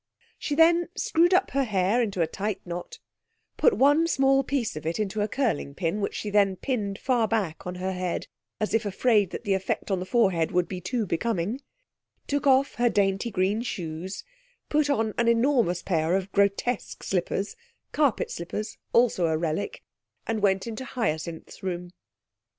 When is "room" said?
21.61-21.91